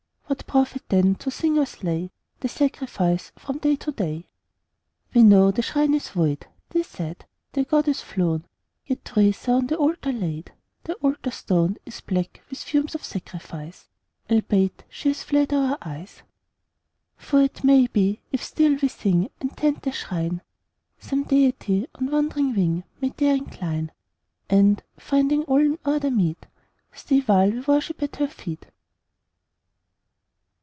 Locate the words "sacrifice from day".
2.47-3.75